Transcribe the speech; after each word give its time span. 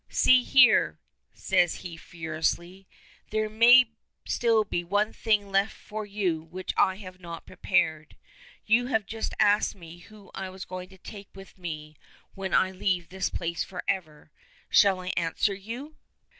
"See 0.09 0.43
here," 0.43 0.97
says 1.31 1.83
he 1.85 1.95
furiously. 1.95 2.87
"There 3.29 3.47
may 3.49 3.91
still 4.25 4.63
be 4.63 4.83
one 4.83 5.13
thing 5.13 5.51
left 5.51 5.73
for 5.77 6.07
you 6.07 6.41
which 6.41 6.73
I 6.75 6.95
have 6.95 7.19
not 7.19 7.45
prepared. 7.45 8.17
You 8.65 8.87
have 8.87 9.05
just 9.05 9.35
asked 9.39 9.75
me 9.75 9.99
who 9.99 10.31
I 10.33 10.47
am 10.47 10.57
going 10.67 10.89
to 10.89 10.97
take 10.97 11.29
with 11.35 11.55
me 11.59 11.97
when 12.33 12.51
I 12.51 12.71
leave 12.71 13.09
this 13.09 13.29
place 13.29 13.63
forever. 13.63 14.31
Shall 14.71 15.01
I 15.01 15.09
answer 15.17 15.53
you?" 15.53 15.93